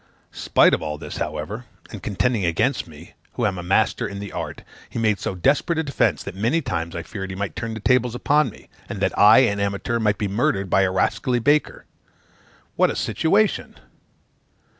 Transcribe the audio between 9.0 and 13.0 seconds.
I, an amateur, might be murdered by a rascally baker. What a